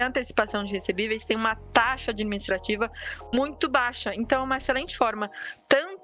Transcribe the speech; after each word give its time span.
Antecipação 0.00 0.64
de 0.64 0.72
recebíveis 0.72 1.24
tem 1.24 1.36
uma 1.36 1.56
taxa 1.72 2.10
administrativa 2.10 2.90
muito 3.34 3.68
baixa, 3.68 4.14
então 4.14 4.42
é 4.42 4.44
uma 4.44 4.58
excelente 4.58 4.96
forma 4.96 5.30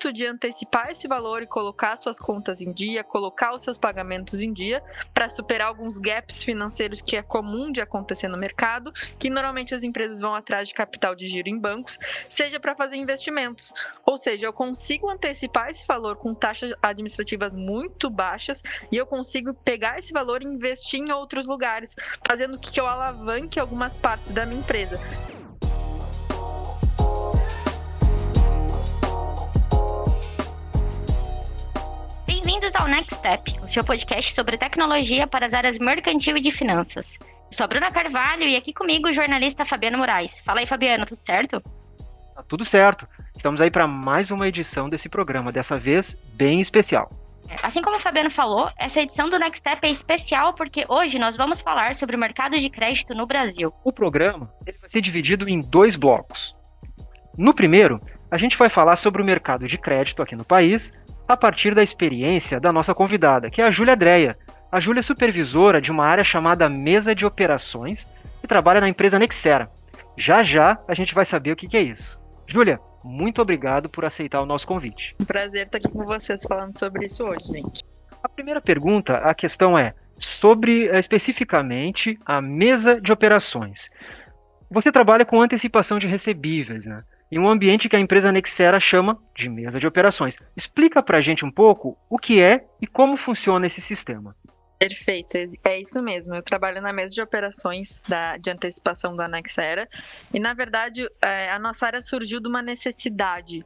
tanto 0.02 0.12
de 0.12 0.26
antecipar 0.26 0.90
esse 0.90 1.06
valor 1.06 1.44
e 1.44 1.46
colocar 1.46 1.94
suas 1.94 2.18
contas 2.18 2.60
em 2.60 2.72
dia, 2.72 3.04
colocar 3.04 3.54
os 3.54 3.62
seus 3.62 3.78
pagamentos 3.78 4.42
em 4.42 4.52
dia, 4.52 4.82
para 5.14 5.28
superar 5.28 5.68
alguns 5.68 5.96
gaps 5.96 6.42
financeiros 6.42 7.00
que 7.00 7.14
é 7.14 7.22
comum 7.22 7.70
de 7.70 7.80
acontecer 7.80 8.26
no 8.26 8.36
mercado, 8.36 8.92
que 9.16 9.30
normalmente 9.30 9.76
as 9.76 9.84
empresas 9.84 10.20
vão 10.20 10.34
atrás 10.34 10.66
de 10.66 10.74
capital 10.74 11.14
de 11.14 11.28
giro 11.28 11.48
em 11.48 11.56
bancos, 11.56 11.98
seja 12.28 12.58
para 12.58 12.74
fazer 12.74 12.96
investimentos. 12.96 13.72
Ou 14.04 14.18
seja, 14.18 14.46
eu 14.46 14.52
consigo 14.52 15.08
antecipar 15.08 15.70
esse 15.70 15.86
valor 15.86 16.16
com 16.16 16.34
taxas 16.34 16.72
administrativas 16.82 17.52
muito 17.52 18.10
baixas 18.10 18.60
e 18.90 18.96
eu 18.96 19.06
consigo 19.06 19.54
pegar 19.54 20.00
esse 20.00 20.12
valor 20.12 20.42
e 20.42 20.46
investir 20.46 20.98
em 20.98 21.12
outros 21.12 21.46
lugares, 21.46 21.94
fazendo 22.26 22.58
que 22.58 22.80
eu 22.80 22.88
alavanque 22.88 23.60
algumas 23.60 23.96
partes 23.96 24.30
da 24.30 24.44
minha 24.44 24.60
empresa. 24.60 24.98
Bem-vindos 32.62 32.80
ao 32.80 32.86
Next 32.86 33.16
Step, 33.16 33.58
o 33.60 33.66
seu 33.66 33.82
podcast 33.82 34.32
sobre 34.32 34.56
tecnologia 34.56 35.26
para 35.26 35.46
as 35.46 35.52
áreas 35.52 35.80
mercantil 35.80 36.36
e 36.36 36.40
de 36.40 36.52
finanças. 36.52 37.18
Eu 37.20 37.26
sou 37.50 37.64
a 37.64 37.66
Bruna 37.66 37.90
Carvalho 37.90 38.44
e 38.44 38.54
aqui 38.54 38.72
comigo 38.72 39.08
o 39.08 39.12
jornalista 39.12 39.64
Fabiano 39.64 39.98
Moraes. 39.98 40.32
Fala 40.44 40.60
aí, 40.60 40.66
Fabiano, 40.66 41.04
tudo 41.04 41.18
certo? 41.22 41.60
Tá 42.36 42.44
tudo 42.46 42.64
certo. 42.64 43.08
Estamos 43.34 43.60
aí 43.60 43.68
para 43.68 43.88
mais 43.88 44.30
uma 44.30 44.46
edição 44.46 44.88
desse 44.88 45.08
programa, 45.08 45.50
dessa 45.50 45.76
vez 45.76 46.16
bem 46.34 46.60
especial. 46.60 47.10
É, 47.48 47.56
assim 47.64 47.82
como 47.82 47.96
o 47.96 48.00
Fabiano 48.00 48.30
falou, 48.30 48.70
essa 48.78 49.00
edição 49.00 49.28
do 49.28 49.40
Next 49.40 49.58
Step 49.58 49.84
é 49.84 49.90
especial 49.90 50.54
porque 50.54 50.84
hoje 50.88 51.18
nós 51.18 51.36
vamos 51.36 51.60
falar 51.60 51.96
sobre 51.96 52.14
o 52.14 52.18
mercado 52.18 52.56
de 52.60 52.70
crédito 52.70 53.12
no 53.12 53.26
Brasil. 53.26 53.74
O 53.82 53.92
programa 53.92 54.48
ele 54.64 54.78
vai 54.78 54.88
ser 54.88 55.00
dividido 55.00 55.48
em 55.48 55.60
dois 55.60 55.96
blocos. 55.96 56.54
No 57.36 57.52
primeiro, 57.52 58.00
a 58.30 58.36
gente 58.36 58.56
vai 58.56 58.68
falar 58.68 58.94
sobre 58.96 59.20
o 59.20 59.24
mercado 59.24 59.66
de 59.66 59.76
crédito 59.76 60.22
aqui 60.22 60.36
no 60.36 60.44
país 60.44 60.92
a 61.32 61.36
partir 61.36 61.74
da 61.74 61.82
experiência 61.82 62.60
da 62.60 62.72
nossa 62.72 62.94
convidada, 62.94 63.50
que 63.50 63.62
é 63.62 63.64
a 63.64 63.70
Júlia 63.70 63.96
Dreia. 63.96 64.36
A 64.70 64.78
Júlia 64.78 65.00
é 65.00 65.02
supervisora 65.02 65.80
de 65.80 65.90
uma 65.90 66.04
área 66.04 66.24
chamada 66.24 66.68
Mesa 66.68 67.14
de 67.14 67.26
Operações 67.26 68.08
e 68.42 68.46
trabalha 68.46 68.80
na 68.80 68.88
empresa 68.88 69.18
Nexera. 69.18 69.70
Já 70.16 70.42
já 70.42 70.78
a 70.86 70.94
gente 70.94 71.14
vai 71.14 71.24
saber 71.24 71.52
o 71.52 71.56
que, 71.56 71.66
que 71.66 71.76
é 71.76 71.82
isso. 71.82 72.20
Júlia, 72.46 72.78
muito 73.02 73.40
obrigado 73.40 73.88
por 73.88 74.04
aceitar 74.04 74.40
o 74.40 74.46
nosso 74.46 74.66
convite. 74.66 75.16
Um 75.20 75.24
prazer 75.24 75.66
estar 75.66 75.78
aqui 75.78 75.88
com 75.88 76.04
vocês 76.04 76.42
falando 76.44 76.78
sobre 76.78 77.06
isso 77.06 77.24
hoje, 77.24 77.46
gente. 77.48 77.84
A 78.22 78.28
primeira 78.28 78.60
pergunta, 78.60 79.16
a 79.16 79.34
questão 79.34 79.78
é 79.78 79.94
sobre 80.18 80.88
eh, 80.88 80.98
especificamente 80.98 82.18
a 82.24 82.40
mesa 82.40 83.00
de 83.00 83.10
operações. 83.10 83.90
Você 84.70 84.92
trabalha 84.92 85.24
com 85.24 85.40
antecipação 85.40 85.98
de 85.98 86.06
recebíveis, 86.06 86.86
né? 86.86 87.02
Em 87.32 87.38
um 87.38 87.48
ambiente 87.48 87.88
que 87.88 87.96
a 87.96 87.98
empresa 87.98 88.30
Nexera 88.30 88.78
chama 88.78 89.18
de 89.34 89.48
mesa 89.48 89.80
de 89.80 89.86
operações. 89.86 90.36
Explica 90.54 91.02
para 91.02 91.16
a 91.16 91.20
gente 91.22 91.46
um 91.46 91.50
pouco 91.50 91.96
o 92.10 92.18
que 92.18 92.42
é 92.42 92.66
e 92.78 92.86
como 92.86 93.16
funciona 93.16 93.66
esse 93.66 93.80
sistema. 93.80 94.36
Perfeito, 94.78 95.38
é 95.64 95.80
isso 95.80 96.02
mesmo. 96.02 96.34
Eu 96.34 96.42
trabalho 96.42 96.82
na 96.82 96.92
mesa 96.92 97.14
de 97.14 97.22
operações 97.22 98.02
da, 98.06 98.36
de 98.36 98.50
antecipação 98.50 99.16
da 99.16 99.26
Nexera 99.26 99.88
e, 100.34 100.38
na 100.38 100.52
verdade, 100.52 101.08
é, 101.22 101.50
a 101.50 101.58
nossa 101.58 101.86
área 101.86 102.02
surgiu 102.02 102.38
de 102.38 102.48
uma 102.48 102.60
necessidade. 102.60 103.64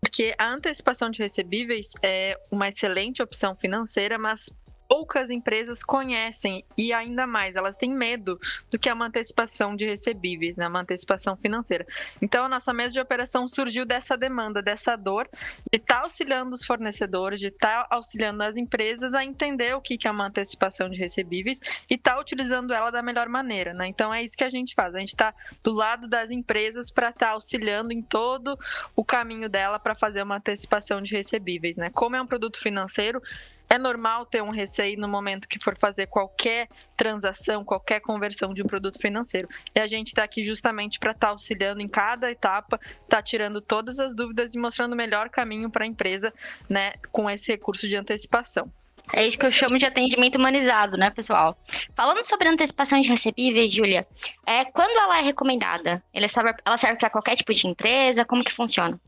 Porque 0.00 0.32
a 0.38 0.52
antecipação 0.52 1.10
de 1.10 1.20
recebíveis 1.20 1.94
é 2.00 2.38
uma 2.52 2.68
excelente 2.68 3.20
opção 3.20 3.56
financeira, 3.56 4.16
mas 4.16 4.46
poucas 4.88 5.28
empresas 5.28 5.84
conhecem 5.84 6.64
e 6.76 6.92
ainda 6.92 7.26
mais, 7.26 7.54
elas 7.54 7.76
têm 7.76 7.94
medo 7.94 8.40
do 8.70 8.78
que 8.78 8.88
é 8.88 8.92
uma 8.92 9.06
antecipação 9.06 9.76
de 9.76 9.84
recebíveis, 9.84 10.56
né, 10.56 10.66
uma 10.66 10.80
antecipação 10.80 11.36
financeira. 11.36 11.86
Então, 12.22 12.46
a 12.46 12.48
nossa 12.48 12.72
mesa 12.72 12.92
de 12.94 13.00
operação 13.00 13.46
surgiu 13.46 13.84
dessa 13.84 14.16
demanda, 14.16 14.62
dessa 14.62 14.96
dor 14.96 15.28
de 15.70 15.76
estar 15.78 15.96
tá 15.96 16.00
auxiliando 16.02 16.54
os 16.54 16.64
fornecedores, 16.64 17.38
de 17.38 17.48
estar 17.48 17.84
tá 17.84 17.94
auxiliando 17.94 18.42
as 18.42 18.56
empresas 18.56 19.12
a 19.12 19.22
entender 19.22 19.76
o 19.76 19.80
que 19.80 19.98
é 20.06 20.10
uma 20.10 20.26
antecipação 20.26 20.88
de 20.88 20.96
recebíveis 20.96 21.60
e 21.90 21.94
estar 21.94 22.14
tá 22.14 22.20
utilizando 22.20 22.72
ela 22.72 22.90
da 22.90 23.02
melhor 23.02 23.28
maneira. 23.28 23.74
Né? 23.74 23.88
Então, 23.88 24.12
é 24.12 24.22
isso 24.22 24.36
que 24.36 24.44
a 24.44 24.50
gente 24.50 24.74
faz. 24.74 24.94
A 24.94 25.00
gente 25.00 25.14
está 25.14 25.34
do 25.62 25.70
lado 25.70 26.08
das 26.08 26.30
empresas 26.30 26.90
para 26.90 27.10
estar 27.10 27.26
tá 27.26 27.32
auxiliando 27.32 27.92
em 27.92 28.00
todo 28.00 28.58
o 28.96 29.04
caminho 29.04 29.48
dela 29.50 29.78
para 29.78 29.94
fazer 29.94 30.22
uma 30.22 30.36
antecipação 30.36 31.02
de 31.02 31.14
recebíveis. 31.14 31.76
Né? 31.76 31.90
Como 31.90 32.16
é 32.16 32.22
um 32.22 32.26
produto 32.26 32.58
financeiro, 32.58 33.22
é 33.70 33.78
normal 33.78 34.26
ter 34.26 34.42
um 34.42 34.50
receio 34.50 34.98
no 34.98 35.08
momento 35.08 35.48
que 35.48 35.62
for 35.62 35.76
fazer 35.76 36.06
qualquer 36.06 36.68
transação, 36.96 37.64
qualquer 37.64 38.00
conversão 38.00 38.54
de 38.54 38.62
um 38.62 38.66
produto 38.66 38.98
financeiro. 38.98 39.48
E 39.74 39.80
a 39.80 39.86
gente 39.86 40.08
está 40.08 40.24
aqui 40.24 40.44
justamente 40.44 40.98
para 40.98 41.12
estar 41.12 41.28
tá 41.28 41.32
auxiliando 41.32 41.80
em 41.80 41.88
cada 41.88 42.30
etapa, 42.30 42.80
tá 43.08 43.22
tirando 43.22 43.60
todas 43.60 43.98
as 43.98 44.14
dúvidas 44.14 44.54
e 44.54 44.58
mostrando 44.58 44.92
o 44.92 44.96
melhor 44.96 45.28
caminho 45.28 45.70
para 45.70 45.84
a 45.84 45.86
empresa, 45.86 46.32
né, 46.68 46.94
com 47.12 47.28
esse 47.28 47.50
recurso 47.50 47.86
de 47.86 47.96
antecipação. 47.96 48.70
É 49.12 49.26
isso 49.26 49.38
que 49.38 49.46
eu 49.46 49.52
chamo 49.52 49.78
de 49.78 49.86
atendimento 49.86 50.36
humanizado, 50.36 50.96
né, 50.98 51.10
pessoal? 51.10 51.56
Falando 51.94 52.22
sobre 52.22 52.48
antecipação 52.48 53.00
de 53.00 53.08
recebíveis, 53.08 53.72
Júlia, 53.72 54.06
é, 54.46 54.66
quando 54.66 54.98
ela 54.98 55.18
é 55.18 55.22
recomendada? 55.22 56.02
Ela 56.12 56.28
serve, 56.28 56.54
ela 56.64 56.76
serve 56.76 56.98
para 56.98 57.08
qualquer 57.08 57.36
tipo 57.36 57.54
de 57.54 57.66
empresa? 57.66 58.24
Como 58.24 58.44
que 58.44 58.52
funciona? 58.52 59.00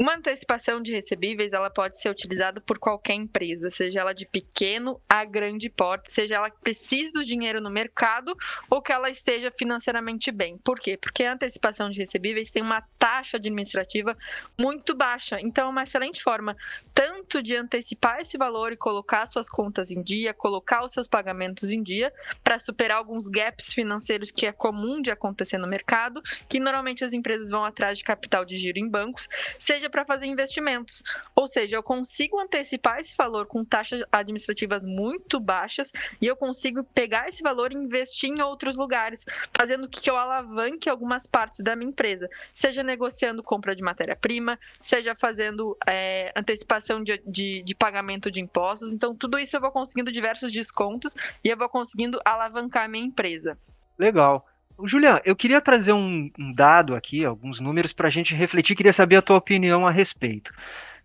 Uma 0.00 0.14
antecipação 0.14 0.80
de 0.80 0.92
recebíveis, 0.92 1.52
ela 1.52 1.68
pode 1.68 2.00
ser 2.00 2.08
utilizada 2.08 2.60
por 2.60 2.78
qualquer 2.78 3.14
empresa, 3.14 3.68
seja 3.68 3.98
ela 3.98 4.12
de 4.12 4.26
pequeno 4.26 5.00
a 5.08 5.24
grande 5.24 5.68
porte, 5.68 6.14
seja 6.14 6.36
ela 6.36 6.48
que 6.48 6.60
precise 6.60 7.10
do 7.10 7.24
dinheiro 7.24 7.60
no 7.60 7.68
mercado 7.68 8.32
ou 8.70 8.80
que 8.80 8.92
ela 8.92 9.10
esteja 9.10 9.50
financeiramente 9.50 10.30
bem. 10.30 10.56
Por 10.58 10.78
quê? 10.78 10.96
Porque 10.96 11.24
a 11.24 11.32
antecipação 11.32 11.90
de 11.90 11.98
recebíveis 11.98 12.48
tem 12.48 12.62
uma 12.62 12.80
taxa 12.96 13.38
administrativa 13.38 14.16
muito 14.56 14.94
baixa. 14.94 15.40
Então, 15.40 15.66
é 15.66 15.70
uma 15.70 15.82
excelente 15.82 16.22
forma 16.22 16.56
tanto 16.94 17.42
de 17.42 17.56
antecipar 17.56 18.20
esse 18.20 18.38
valor 18.38 18.70
e 18.72 18.76
colocar 18.76 19.26
suas 19.26 19.48
contas 19.48 19.90
em 19.90 20.00
dia, 20.00 20.32
colocar 20.32 20.84
os 20.84 20.92
seus 20.92 21.08
pagamentos 21.08 21.72
em 21.72 21.82
dia, 21.82 22.12
para 22.44 22.56
superar 22.60 22.98
alguns 22.98 23.26
gaps 23.26 23.72
financeiros 23.72 24.30
que 24.30 24.46
é 24.46 24.52
comum 24.52 25.02
de 25.02 25.10
acontecer 25.10 25.58
no 25.58 25.66
mercado, 25.66 26.22
que 26.48 26.60
normalmente 26.60 27.02
as 27.02 27.12
empresas 27.12 27.50
vão 27.50 27.64
atrás 27.64 27.98
de 27.98 28.04
capital 28.04 28.44
de 28.44 28.56
giro 28.56 28.78
em 28.78 28.88
bancos, 28.88 29.28
seja 29.58 29.87
para 29.90 30.04
fazer 30.04 30.26
investimentos. 30.26 31.02
Ou 31.34 31.46
seja, 31.46 31.76
eu 31.76 31.82
consigo 31.82 32.38
antecipar 32.40 33.00
esse 33.00 33.16
valor 33.16 33.46
com 33.46 33.64
taxas 33.64 34.02
administrativas 34.10 34.82
muito 34.82 35.40
baixas 35.40 35.92
e 36.20 36.26
eu 36.26 36.36
consigo 36.36 36.84
pegar 36.84 37.28
esse 37.28 37.42
valor 37.42 37.72
e 37.72 37.76
investir 37.76 38.30
em 38.30 38.40
outros 38.42 38.76
lugares, 38.76 39.24
fazendo 39.56 39.88
que 39.88 40.08
eu 40.10 40.16
alavanque 40.16 40.88
algumas 40.88 41.26
partes 41.26 41.60
da 41.60 41.76
minha 41.76 41.90
empresa, 41.90 42.28
seja 42.54 42.82
negociando 42.82 43.42
compra 43.42 43.74
de 43.74 43.82
matéria-prima, 43.82 44.58
seja 44.84 45.14
fazendo 45.14 45.76
é, 45.86 46.32
antecipação 46.36 47.02
de, 47.02 47.20
de, 47.26 47.62
de 47.62 47.74
pagamento 47.74 48.30
de 48.30 48.40
impostos. 48.40 48.92
Então, 48.92 49.14
tudo 49.14 49.38
isso 49.38 49.56
eu 49.56 49.60
vou 49.60 49.70
conseguindo 49.70 50.12
diversos 50.12 50.52
descontos 50.52 51.14
e 51.44 51.48
eu 51.48 51.56
vou 51.56 51.68
conseguindo 51.68 52.20
alavancar 52.24 52.88
minha 52.88 53.04
empresa. 53.04 53.58
Legal. 53.98 54.46
Julian, 54.86 55.20
eu 55.24 55.34
queria 55.34 55.60
trazer 55.60 55.92
um, 55.92 56.30
um 56.38 56.52
dado 56.52 56.94
aqui, 56.94 57.24
alguns 57.24 57.58
números 57.58 57.92
para 57.92 58.06
a 58.06 58.10
gente 58.10 58.34
refletir, 58.34 58.76
queria 58.76 58.92
saber 58.92 59.16
a 59.16 59.22
tua 59.22 59.36
opinião 59.36 59.86
a 59.86 59.90
respeito. 59.90 60.52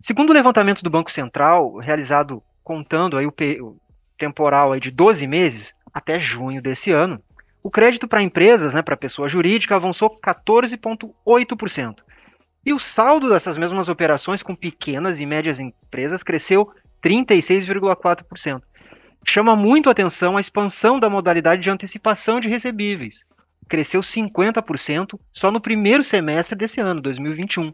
Segundo 0.00 0.30
o 0.30 0.32
levantamento 0.32 0.82
do 0.82 0.90
Banco 0.90 1.10
Central, 1.10 1.76
realizado 1.78 2.42
contando 2.62 3.16
aí 3.16 3.26
o, 3.26 3.34
o 3.62 3.76
temporal 4.16 4.72
aí 4.72 4.80
de 4.80 4.90
12 4.90 5.26
meses 5.26 5.74
até 5.92 6.20
junho 6.20 6.62
desse 6.62 6.92
ano, 6.92 7.20
o 7.62 7.70
crédito 7.70 8.06
para 8.06 8.22
empresas, 8.22 8.74
né, 8.74 8.82
para 8.82 8.96
pessoa 8.96 9.28
jurídica, 9.28 9.74
avançou 9.74 10.10
14,8%. 10.20 12.00
E 12.66 12.72
o 12.72 12.78
saldo 12.78 13.28
dessas 13.28 13.58
mesmas 13.58 13.88
operações 13.88 14.42
com 14.42 14.54
pequenas 14.54 15.18
e 15.18 15.26
médias 15.26 15.58
empresas 15.58 16.22
cresceu 16.22 16.70
36,4%. 17.02 18.62
Chama 19.26 19.56
muito 19.56 19.90
atenção 19.90 20.36
a 20.36 20.40
expansão 20.40 21.00
da 21.00 21.10
modalidade 21.10 21.62
de 21.62 21.70
antecipação 21.70 22.38
de 22.38 22.48
recebíveis, 22.48 23.24
cresceu 23.68 24.00
50% 24.00 25.18
só 25.32 25.50
no 25.50 25.60
primeiro 25.60 26.04
semestre 26.04 26.56
desse 26.56 26.80
ano, 26.80 27.00
2021. 27.00 27.72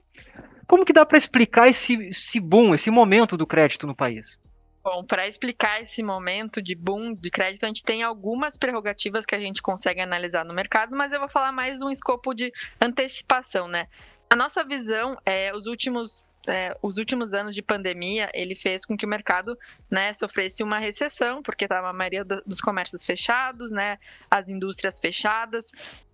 Como 0.67 0.85
que 0.85 0.93
dá 0.93 1.05
para 1.05 1.19
explicar 1.19 1.69
esse, 1.69 1.95
esse 1.95 2.39
boom, 2.39 2.75
esse 2.75 2.91
momento 2.91 3.37
do 3.37 3.47
crédito 3.47 3.87
no 3.87 3.95
país? 3.95 4.39
Bom, 4.83 5.05
para 5.05 5.29
explicar 5.29 5.83
esse 5.83 6.03
momento 6.03 6.63
de 6.63 6.75
boom 6.75 7.15
de 7.15 7.31
crédito, 7.31 7.65
a 7.65 7.67
gente 7.67 7.83
tem 7.83 8.03
algumas 8.03 8.57
prerrogativas 8.57 9.27
que 9.27 9.35
a 9.35 9.39
gente 9.39 9.61
consegue 9.61 10.01
analisar 10.01 10.45
no 10.45 10.55
mercado, 10.55 10.97
mas 10.97 11.13
eu 11.13 11.21
vou 11.21 11.29
falar 11.29 11.53
mais 11.53 11.79
de 11.79 11.85
um 11.85 11.91
escopo 11.91 12.33
de 12.33 12.51
antecipação, 12.81 13.69
né? 13.69 13.89
A 14.31 14.37
nossa 14.37 14.65
visão 14.65 15.19
é 15.27 15.53
os 15.55 15.67
últimos 15.67 16.25
é, 16.47 16.77
os 16.83 16.97
últimos 16.97 17.35
anos 17.35 17.55
de 17.55 17.63
pandemia, 17.63 18.31
ele 18.33 18.55
fez 18.55 18.85
com 18.85 18.97
que 18.97 19.05
o 19.05 19.09
mercado 19.09 19.59
né, 19.91 20.13
sofresse 20.13 20.63
uma 20.63 20.79
recessão, 20.79 21.43
porque 21.43 21.65
estava 21.65 21.89
a 21.89 21.93
maioria 21.93 22.25
dos 22.25 22.61
comércios 22.61 23.05
fechados, 23.05 23.71
né, 23.71 23.99
as 24.31 24.49
indústrias 24.49 24.99
fechadas. 24.99 25.67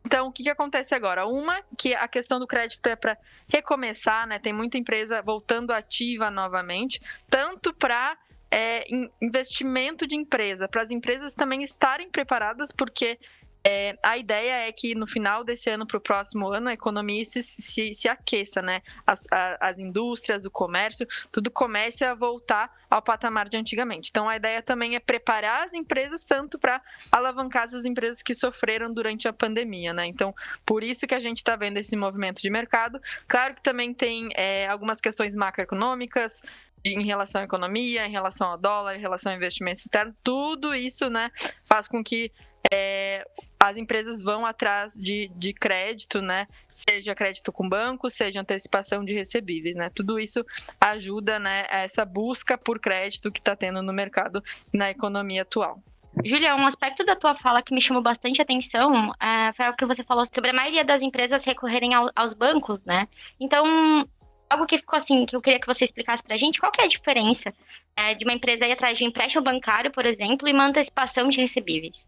Então, 0.05 0.28
o 0.28 0.32
que, 0.32 0.44
que 0.44 0.50
acontece 0.50 0.94
agora? 0.94 1.26
Uma, 1.26 1.62
que 1.76 1.94
a 1.94 2.08
questão 2.08 2.38
do 2.38 2.46
crédito 2.46 2.87
é 2.87 2.96
para 2.96 3.17
recomeçar, 3.49 4.26
né, 4.26 4.38
tem 4.38 4.52
muita 4.52 4.78
empresa 4.78 5.23
voltando 5.23 5.73
ativa 5.73 6.31
novamente, 6.31 7.00
tanto 7.31 7.73
para 7.73 8.17
é, 8.50 8.84
investimento 9.20 10.06
de 10.06 10.17
empresa, 10.17 10.69
para 10.69 10.82
as 10.82 10.90
empresas 10.90 11.34
também 11.34 11.62
estarem 11.62 12.11
preparadas, 12.11 12.73
porque 12.73 13.19
é, 13.68 13.98
a 14.00 14.16
ideia 14.16 14.68
é 14.68 14.70
que 14.70 14.94
no 14.94 15.08
final 15.08 15.42
desse 15.42 15.68
ano 15.68 15.84
para 15.84 15.96
o 15.96 16.00
próximo 16.00 16.48
ano 16.48 16.68
a 16.68 16.72
economia 16.72 17.24
se, 17.24 17.42
se, 17.42 17.92
se 17.96 18.08
aqueça, 18.08 18.62
né? 18.62 18.80
As, 19.04 19.26
a, 19.28 19.70
as 19.70 19.76
indústrias, 19.76 20.44
o 20.44 20.50
comércio, 20.52 21.04
tudo 21.32 21.50
comece 21.50 22.04
a 22.04 22.14
voltar 22.14 22.72
ao 22.88 23.02
patamar 23.02 23.48
de 23.48 23.56
antigamente. 23.56 24.10
Então 24.10 24.28
a 24.28 24.36
ideia 24.36 24.62
também 24.62 24.94
é 24.94 25.00
preparar 25.00 25.66
as 25.66 25.74
empresas 25.74 26.22
tanto 26.22 26.60
para 26.60 26.80
alavancar 27.10 27.64
as 27.64 27.84
empresas 27.84 28.22
que 28.22 28.34
sofreram 28.34 28.94
durante 28.94 29.26
a 29.26 29.32
pandemia, 29.32 29.92
né? 29.92 30.06
Então 30.06 30.32
por 30.64 30.84
isso 30.84 31.04
que 31.04 31.14
a 31.14 31.20
gente 31.20 31.38
está 31.38 31.56
vendo 31.56 31.78
esse 31.78 31.96
movimento 31.96 32.40
de 32.40 32.48
mercado. 32.48 33.00
Claro 33.26 33.56
que 33.56 33.64
também 33.64 33.92
tem 33.92 34.28
é, 34.36 34.68
algumas 34.68 35.00
questões 35.00 35.34
macroeconômicas, 35.34 36.40
em 36.84 37.04
relação 37.04 37.40
à 37.40 37.44
economia, 37.44 38.06
em 38.06 38.12
relação 38.12 38.46
ao 38.46 38.56
dólar, 38.56 38.94
em 38.94 39.00
relação 39.00 39.32
ao 39.32 39.36
investimento 39.36 39.80
externo, 39.80 40.14
tudo 40.22 40.72
isso 40.72 41.10
né, 41.10 41.32
faz 41.64 41.88
com 41.88 42.04
que 42.04 42.30
é, 42.72 43.26
as 43.58 43.76
empresas 43.76 44.22
vão 44.22 44.44
atrás 44.44 44.92
de, 44.94 45.28
de 45.34 45.52
crédito, 45.52 46.20
né? 46.20 46.46
Seja 46.70 47.14
crédito 47.14 47.50
com 47.50 47.68
banco, 47.68 48.10
seja 48.10 48.40
antecipação 48.40 49.04
de 49.04 49.12
recebíveis, 49.12 49.74
né? 49.74 49.90
Tudo 49.94 50.20
isso 50.20 50.44
ajuda, 50.80 51.38
né, 51.38 51.66
a 51.70 51.78
essa 51.78 52.04
busca 52.04 52.56
por 52.56 52.78
crédito 52.78 53.32
que 53.32 53.40
está 53.40 53.56
tendo 53.56 53.82
no 53.82 53.92
mercado 53.92 54.42
na 54.72 54.90
economia 54.90 55.42
atual. 55.42 55.82
Julia, 56.24 56.56
um 56.56 56.66
aspecto 56.66 57.04
da 57.04 57.14
tua 57.14 57.34
fala 57.34 57.62
que 57.62 57.74
me 57.74 57.80
chamou 57.80 58.02
bastante 58.02 58.40
atenção 58.40 59.12
é, 59.20 59.52
foi 59.52 59.68
o 59.68 59.76
que 59.76 59.84
você 59.84 60.02
falou 60.02 60.24
sobre 60.26 60.50
a 60.50 60.54
maioria 60.54 60.84
das 60.84 61.02
empresas 61.02 61.44
recorrerem 61.44 61.92
ao, 61.92 62.10
aos 62.14 62.32
bancos, 62.32 62.86
né? 62.86 63.06
Então, 63.38 64.08
algo 64.48 64.66
que 64.66 64.78
ficou 64.78 64.96
assim, 64.96 65.26
que 65.26 65.36
eu 65.36 65.42
queria 65.42 65.60
que 65.60 65.66
você 65.66 65.84
explicasse 65.84 66.22
para 66.22 66.34
a 66.34 66.38
gente, 66.38 66.58
qual 66.58 66.72
que 66.72 66.80
é 66.80 66.84
a 66.84 66.88
diferença 66.88 67.52
é, 67.94 68.14
de 68.14 68.24
uma 68.24 68.32
empresa 68.32 68.66
ir 68.66 68.72
atrás 68.72 68.96
de 68.96 69.04
um 69.04 69.08
empréstimo 69.08 69.44
bancário, 69.44 69.90
por 69.90 70.06
exemplo, 70.06 70.48
e 70.48 70.52
uma 70.52 70.66
antecipação 70.66 71.28
de 71.28 71.40
recebíveis? 71.40 72.06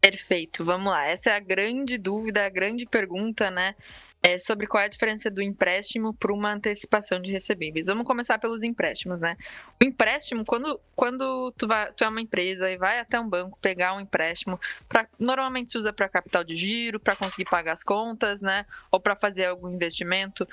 Perfeito, 0.00 0.64
vamos 0.64 0.92
lá. 0.92 1.06
Essa 1.06 1.30
é 1.30 1.36
a 1.36 1.40
grande 1.40 1.98
dúvida, 1.98 2.44
a 2.44 2.48
grande 2.48 2.86
pergunta, 2.86 3.50
né? 3.50 3.74
É 4.22 4.38
sobre 4.38 4.66
qual 4.66 4.82
é 4.82 4.86
a 4.86 4.88
diferença 4.88 5.30
do 5.30 5.42
empréstimo 5.42 6.12
para 6.14 6.32
uma 6.32 6.52
antecipação 6.52 7.20
de 7.20 7.30
recebíveis. 7.30 7.86
Vamos 7.86 8.04
começar 8.04 8.38
pelos 8.38 8.62
empréstimos, 8.62 9.20
né? 9.20 9.36
O 9.80 9.84
empréstimo, 9.84 10.44
quando, 10.44 10.80
quando 10.94 11.52
tu, 11.52 11.66
vai, 11.68 11.92
tu 11.92 12.02
é 12.02 12.08
uma 12.08 12.20
empresa 12.20 12.70
e 12.70 12.76
vai 12.76 12.98
até 12.98 13.20
um 13.20 13.28
banco 13.28 13.58
pegar 13.60 13.94
um 13.94 14.00
empréstimo, 14.00 14.60
pra, 14.88 15.06
normalmente 15.18 15.72
se 15.72 15.78
usa 15.78 15.92
para 15.92 16.08
capital 16.08 16.42
de 16.42 16.56
giro, 16.56 16.98
para 16.98 17.14
conseguir 17.14 17.48
pagar 17.48 17.74
as 17.74 17.84
contas, 17.84 18.40
né? 18.40 18.64
Ou 18.90 18.98
para 19.00 19.14
fazer 19.16 19.46
algum 19.46 19.68
investimento 19.68 20.46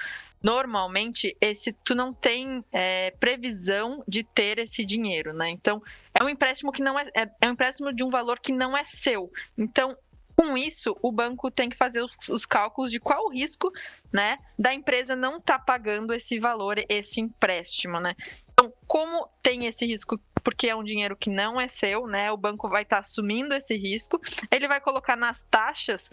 normalmente 0.43 1.35
esse 1.39 1.71
tu 1.71 1.95
não 1.95 2.13
tem 2.13 2.63
é, 2.71 3.11
previsão 3.11 4.03
de 4.05 4.23
ter 4.23 4.59
esse 4.59 4.85
dinheiro, 4.85 5.33
né? 5.33 5.49
Então 5.49 5.81
é 6.13 6.23
um 6.23 6.29
empréstimo 6.29 6.71
que 6.71 6.83
não 6.83 6.99
é, 6.99 7.09
é, 7.15 7.31
é, 7.41 7.47
um 7.47 7.53
empréstimo 7.53 7.93
de 7.93 8.03
um 8.03 8.09
valor 8.09 8.39
que 8.39 8.51
não 8.51 8.75
é 8.75 8.83
seu. 8.83 9.31
Então 9.57 9.97
com 10.35 10.57
isso, 10.57 10.97
o 11.01 11.11
banco 11.11 11.51
tem 11.51 11.69
que 11.69 11.77
fazer 11.77 12.01
os, 12.01 12.11
os 12.27 12.45
cálculos 12.45 12.91
de 12.91 12.99
qual 12.99 13.25
o 13.25 13.29
risco, 13.29 13.71
né, 14.11 14.39
da 14.57 14.73
empresa 14.73 15.15
não 15.15 15.37
estar 15.37 15.59
tá 15.59 15.63
pagando 15.63 16.11
esse 16.11 16.39
valor, 16.39 16.83
esse 16.89 17.21
empréstimo, 17.21 17.99
né? 17.99 18.15
Então, 18.51 18.73
como 18.87 19.29
tem 19.41 19.67
esse 19.67 19.85
risco, 19.85 20.19
porque 20.43 20.67
é 20.67 20.75
um 20.75 20.83
dinheiro 20.83 21.15
que 21.15 21.29
não 21.29 21.61
é 21.61 21.67
seu, 21.67 22.07
né? 22.07 22.31
O 22.31 22.37
banco 22.37 22.67
vai 22.67 22.81
estar 22.81 22.95
tá 22.97 22.99
assumindo 22.99 23.53
esse 23.53 23.77
risco, 23.77 24.19
ele 24.51 24.67
vai 24.67 24.81
colocar 24.81 25.15
nas 25.15 25.43
taxas 25.51 26.09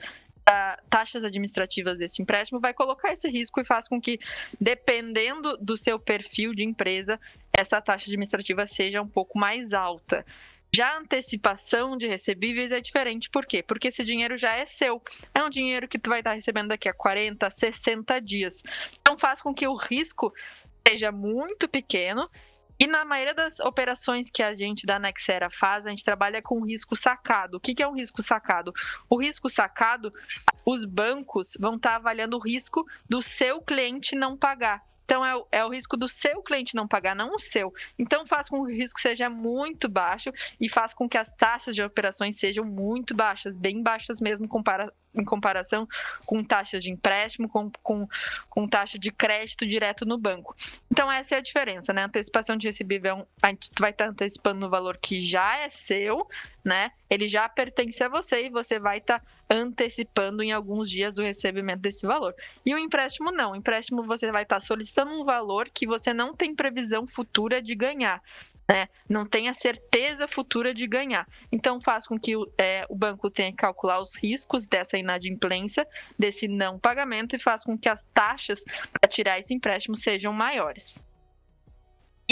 taxas 0.88 1.22
administrativas 1.22 1.96
desse 1.96 2.20
empréstimo, 2.20 2.60
vai 2.60 2.74
colocar 2.74 3.12
esse 3.12 3.28
risco 3.28 3.60
e 3.60 3.64
faz 3.64 3.88
com 3.88 4.00
que, 4.00 4.18
dependendo 4.60 5.56
do 5.58 5.76
seu 5.76 5.98
perfil 5.98 6.54
de 6.54 6.64
empresa, 6.64 7.20
essa 7.52 7.80
taxa 7.80 8.06
administrativa 8.06 8.66
seja 8.66 9.00
um 9.02 9.08
pouco 9.08 9.38
mais 9.38 9.72
alta. 9.72 10.24
Já 10.72 10.94
a 10.94 10.98
antecipação 10.98 11.96
de 11.96 12.06
recebíveis 12.06 12.70
é 12.70 12.80
diferente, 12.80 13.28
por 13.28 13.44
quê? 13.44 13.62
Porque 13.62 13.88
esse 13.88 14.04
dinheiro 14.04 14.36
já 14.36 14.54
é 14.54 14.66
seu. 14.66 15.02
É 15.34 15.42
um 15.42 15.50
dinheiro 15.50 15.88
que 15.88 15.98
tu 15.98 16.10
vai 16.10 16.20
estar 16.20 16.32
recebendo 16.32 16.68
daqui 16.68 16.88
a 16.88 16.94
40, 16.94 17.50
60 17.50 18.20
dias. 18.20 18.62
Então 19.00 19.18
faz 19.18 19.40
com 19.40 19.52
que 19.52 19.66
o 19.66 19.74
risco 19.74 20.32
seja 20.86 21.10
muito 21.10 21.68
pequeno 21.68 22.28
e 22.80 22.86
na 22.86 23.04
maioria 23.04 23.34
das 23.34 23.60
operações 23.60 24.30
que 24.30 24.42
a 24.42 24.56
gente 24.56 24.86
da 24.86 24.98
Nexera 24.98 25.50
faz, 25.50 25.84
a 25.84 25.90
gente 25.90 26.02
trabalha 26.02 26.40
com 26.40 26.64
risco 26.64 26.96
sacado. 26.96 27.58
O 27.58 27.60
que 27.60 27.82
é 27.82 27.86
um 27.86 27.94
risco 27.94 28.22
sacado? 28.22 28.72
O 29.06 29.20
risco 29.20 29.50
sacado, 29.50 30.10
os 30.64 30.86
bancos 30.86 31.58
vão 31.60 31.76
estar 31.76 31.96
avaliando 31.96 32.38
o 32.38 32.40
risco 32.40 32.86
do 33.06 33.20
seu 33.20 33.60
cliente 33.60 34.16
não 34.16 34.34
pagar. 34.34 34.82
Então, 35.04 35.26
é 35.26 35.36
o, 35.36 35.46
é 35.52 35.64
o 35.64 35.68
risco 35.68 35.94
do 35.94 36.08
seu 36.08 36.40
cliente 36.40 36.74
não 36.74 36.88
pagar, 36.88 37.14
não 37.14 37.34
o 37.34 37.38
seu. 37.38 37.74
Então, 37.98 38.26
faz 38.26 38.48
com 38.48 38.64
que 38.64 38.72
o 38.72 38.74
risco 38.74 38.98
seja 38.98 39.28
muito 39.28 39.86
baixo 39.86 40.32
e 40.58 40.66
faz 40.66 40.94
com 40.94 41.06
que 41.06 41.18
as 41.18 41.30
taxas 41.32 41.74
de 41.74 41.82
operações 41.82 42.36
sejam 42.36 42.64
muito 42.64 43.14
baixas, 43.14 43.54
bem 43.54 43.82
baixas 43.82 44.22
mesmo 44.22 44.48
compara 44.48 44.90
em 45.14 45.24
comparação 45.24 45.88
com 46.24 46.42
taxas 46.42 46.82
de 46.82 46.90
empréstimo, 46.90 47.48
com, 47.48 47.70
com, 47.82 48.08
com 48.48 48.68
taxa 48.68 48.98
de 48.98 49.10
crédito 49.10 49.66
direto 49.66 50.06
no 50.06 50.16
banco. 50.16 50.54
Então, 50.90 51.10
essa 51.10 51.34
é 51.34 51.38
a 51.38 51.42
diferença, 51.42 51.92
né? 51.92 52.04
Antecipação 52.04 52.56
de 52.56 52.66
recebível, 52.66 53.26
a 53.42 53.48
gente 53.48 53.70
vai 53.78 53.90
estar 53.90 54.08
antecipando 54.08 54.60
no 54.60 54.70
valor 54.70 54.96
que 54.96 55.24
já 55.24 55.58
é 55.58 55.70
seu, 55.70 56.28
né? 56.64 56.92
Ele 57.08 57.26
já 57.26 57.48
pertence 57.48 58.02
a 58.02 58.08
você 58.08 58.46
e 58.46 58.50
você 58.50 58.78
vai 58.78 58.98
estar 58.98 59.22
antecipando 59.48 60.44
em 60.44 60.52
alguns 60.52 60.88
dias 60.88 61.18
o 61.18 61.22
recebimento 61.22 61.80
desse 61.80 62.06
valor. 62.06 62.34
E 62.64 62.72
o 62.72 62.78
empréstimo 62.78 63.32
não. 63.32 63.52
O 63.52 63.56
empréstimo 63.56 64.04
você 64.04 64.30
vai 64.30 64.44
estar 64.44 64.60
solicitando 64.60 65.10
um 65.10 65.24
valor 65.24 65.68
que 65.68 65.86
você 65.86 66.14
não 66.14 66.36
tem 66.36 66.54
previsão 66.54 67.06
futura 67.06 67.60
de 67.60 67.74
ganhar 67.74 68.22
né, 68.70 68.88
não 69.08 69.26
tem 69.26 69.48
a 69.48 69.54
certeza 69.54 70.28
futura 70.28 70.72
de 70.72 70.86
ganhar. 70.86 71.26
Então 71.50 71.80
faz 71.80 72.06
com 72.06 72.16
que 72.16 72.34
é, 72.56 72.86
o 72.88 72.94
banco 72.94 73.28
tenha 73.28 73.50
que 73.50 73.56
calcular 73.56 74.00
os 74.00 74.14
riscos 74.14 74.64
dessa 74.64 74.96
inadimplência, 74.96 75.84
desse 76.16 76.46
não 76.46 76.78
pagamento, 76.78 77.34
e 77.34 77.40
faz 77.40 77.64
com 77.64 77.76
que 77.76 77.88
as 77.88 78.00
taxas 78.14 78.62
para 78.92 79.10
tirar 79.10 79.40
esse 79.40 79.52
empréstimo 79.52 79.96
sejam 79.96 80.32
maiores. 80.32 81.02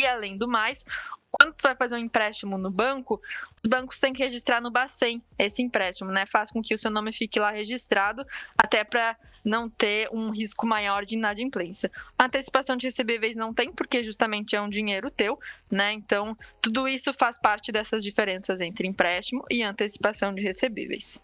E 0.01 0.07
além 0.07 0.37
do 0.37 0.47
mais, 0.47 0.85
quando 1.31 1.55
tu 1.55 1.63
vai 1.63 1.75
fazer 1.75 1.97
um 1.97 1.99
empréstimo 1.99 2.57
no 2.57 2.71
banco, 2.71 3.21
os 3.63 3.69
bancos 3.69 3.99
têm 3.99 4.13
que 4.13 4.23
registrar 4.23 4.61
no 4.61 4.71
Bacen 4.71 5.23
esse 5.39 5.61
empréstimo, 5.61 6.11
né? 6.11 6.25
Faz 6.27 6.51
com 6.51 6.63
que 6.63 6.75
o 6.75 6.79
seu 6.79 6.91
nome 6.91 7.13
fique 7.13 7.39
lá 7.39 7.51
registrado, 7.51 8.25
até 8.57 8.85
para 8.85 9.17
não 9.45 9.69
ter 9.69 10.09
um 10.13 10.31
risco 10.31 10.67
maior 10.67 11.05
de 11.05 11.17
inadimplência. 11.17 11.91
A 12.19 12.27
antecipação 12.27 12.77
de 12.77 12.87
recebíveis 12.87 13.37
não 13.37 13.53
tem, 13.53 13.73
porque 13.73 14.05
justamente 14.05 14.55
é 14.55 14.61
um 14.61 14.69
dinheiro 14.69 15.11
teu, 15.11 15.39
né? 15.71 15.93
Então, 15.93 16.37
tudo 16.63 16.87
isso 16.87 17.13
faz 17.13 17.39
parte 17.39 17.73
dessas 17.73 18.05
diferenças 18.05 18.61
entre 18.61 18.87
empréstimo 18.87 19.45
e 19.51 19.63
antecipação 19.63 20.35
de 20.35 20.43
recebíveis. 20.43 21.21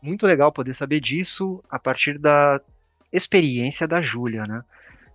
Muito 0.00 0.26
legal 0.26 0.52
poder 0.52 0.74
saber 0.74 1.00
disso 1.00 1.62
a 1.68 1.78
partir 1.78 2.18
da 2.18 2.60
experiência 3.12 3.88
da 3.88 4.00
Júlia, 4.00 4.46
né? 4.46 4.62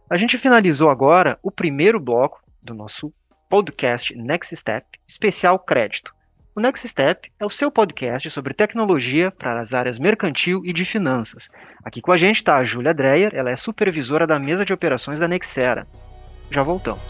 A 0.10 0.18
gente 0.18 0.38
finalizou 0.38 0.90
agora 0.90 1.38
o 1.44 1.52
primeiro 1.52 2.00
bloco 2.00 2.42
do 2.62 2.74
nosso 2.74 3.14
podcast 3.50 4.16
Next 4.16 4.56
Step, 4.56 4.86
especial 5.08 5.58
crédito. 5.60 6.14
O 6.56 6.62
Next 6.62 6.88
Step 6.88 7.32
é 7.40 7.46
o 7.46 7.50
seu 7.50 7.72
podcast 7.72 8.30
sobre 8.30 8.54
tecnologia 8.54 9.32
para 9.32 9.62
as 9.62 9.74
áreas 9.74 9.98
mercantil 9.98 10.62
e 10.66 10.74
de 10.74 10.84
finanças. 10.84 11.48
Aqui 11.84 12.02
com 12.02 12.12
a 12.12 12.18
gente 12.18 12.38
está 12.38 12.58
a 12.58 12.66
Júlia 12.66 12.94
Dreyer, 12.94 13.34
ela 13.34 13.50
é 13.50 13.56
supervisora 13.56 14.28
da 14.28 14.38
mesa 14.38 14.66
de 14.66 14.74
operações 14.74 15.20
da 15.20 15.28
Nexera. 15.28 15.88
Já 16.52 16.62
voltamos. 16.62 17.02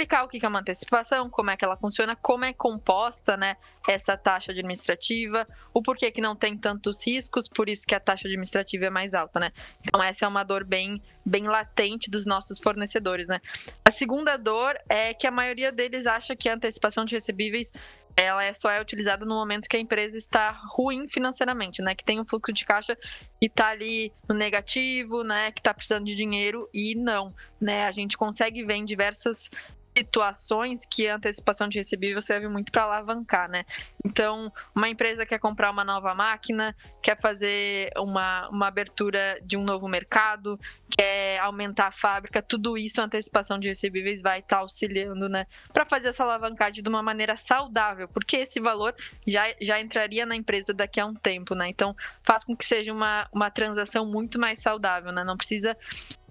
explicar 0.00 0.24
o 0.24 0.28
que 0.28 0.44
é 0.44 0.48
uma 0.48 0.60
antecipação, 0.60 1.28
como 1.28 1.50
é 1.50 1.56
que 1.56 1.64
ela 1.64 1.76
funciona, 1.76 2.16
como 2.16 2.44
é 2.44 2.54
composta, 2.54 3.36
né, 3.36 3.56
essa 3.86 4.16
taxa 4.16 4.50
administrativa, 4.50 5.46
o 5.74 5.82
porquê 5.82 6.10
que 6.10 6.20
não 6.20 6.34
tem 6.34 6.56
tantos 6.56 7.06
riscos, 7.06 7.46
por 7.46 7.68
isso 7.68 7.86
que 7.86 7.94
a 7.94 8.00
taxa 8.00 8.26
administrativa 8.26 8.86
é 8.86 8.90
mais 8.90 9.12
alta, 9.12 9.38
né? 9.38 9.52
Então 9.82 10.02
essa 10.02 10.24
é 10.24 10.28
uma 10.28 10.42
dor 10.42 10.64
bem, 10.64 11.02
bem 11.24 11.46
latente 11.46 12.10
dos 12.10 12.24
nossos 12.24 12.58
fornecedores, 12.58 13.26
né? 13.26 13.40
A 13.84 13.90
segunda 13.90 14.36
dor 14.38 14.78
é 14.88 15.12
que 15.12 15.26
a 15.26 15.30
maioria 15.30 15.70
deles 15.70 16.06
acha 16.06 16.34
que 16.34 16.48
a 16.48 16.54
antecipação 16.54 17.04
de 17.04 17.14
recebíveis 17.14 17.70
ela 18.16 18.44
é, 18.44 18.52
só 18.52 18.70
é 18.70 18.80
utilizada 18.80 19.24
no 19.24 19.34
momento 19.34 19.68
que 19.68 19.76
a 19.76 19.80
empresa 19.80 20.16
está 20.16 20.50
ruim 20.50 21.08
financeiramente, 21.08 21.80
né? 21.82 21.94
Que 21.94 22.04
tem 22.04 22.20
um 22.20 22.24
fluxo 22.24 22.52
de 22.52 22.64
caixa 22.64 22.96
que 22.96 23.46
está 23.46 23.68
ali 23.68 24.12
no 24.28 24.34
negativo, 24.34 25.22
né? 25.22 25.50
Que 25.52 25.60
está 25.60 25.72
precisando 25.72 26.04
de 26.04 26.14
dinheiro 26.14 26.68
e 26.72 26.94
não, 26.94 27.34
né? 27.60 27.86
A 27.86 27.92
gente 27.92 28.16
consegue 28.16 28.64
ver 28.64 28.74
em 28.74 28.84
diversas 28.84 29.50
situações 29.96 30.80
que 30.88 31.08
a 31.08 31.16
antecipação 31.16 31.68
de 31.68 31.78
recebível 31.78 32.22
serve 32.22 32.48
muito 32.48 32.70
para 32.70 32.84
alavancar, 32.84 33.48
né? 33.48 33.64
Então, 34.04 34.52
uma 34.74 34.88
empresa 34.88 35.26
quer 35.26 35.38
comprar 35.38 35.70
uma 35.70 35.84
nova 35.84 36.14
máquina, 36.14 36.74
quer 37.02 37.20
fazer 37.20 37.90
uma, 37.96 38.48
uma 38.48 38.68
abertura 38.68 39.38
de 39.42 39.56
um 39.56 39.64
novo 39.64 39.88
mercado, 39.88 40.58
quer 40.88 41.38
aumentar 41.40 41.88
a 41.88 41.92
fábrica, 41.92 42.40
tudo 42.40 42.78
isso 42.78 43.00
a 43.00 43.04
antecipação 43.04 43.58
de 43.58 43.68
recebíveis 43.68 44.22
vai 44.22 44.38
estar 44.38 44.56
tá 44.56 44.62
auxiliando, 44.62 45.28
né? 45.28 45.46
Para 45.72 45.84
fazer 45.84 46.08
essa 46.08 46.22
alavancagem 46.22 46.82
de 46.82 46.88
uma 46.88 47.02
maneira 47.02 47.36
saudável, 47.36 48.08
porque 48.08 48.36
esse 48.36 48.60
valor 48.60 48.94
já, 49.26 49.54
já 49.60 49.80
entraria 49.80 50.24
na 50.24 50.36
empresa 50.36 50.72
daqui 50.72 51.00
a 51.00 51.06
um 51.06 51.14
tempo, 51.14 51.54
né? 51.54 51.68
Então, 51.68 51.96
faz 52.22 52.44
com 52.44 52.56
que 52.56 52.64
seja 52.64 52.92
uma, 52.92 53.28
uma 53.32 53.50
transação 53.50 54.06
muito 54.06 54.38
mais 54.38 54.60
saudável, 54.60 55.10
né? 55.12 55.24
Não 55.24 55.36
precisa 55.36 55.76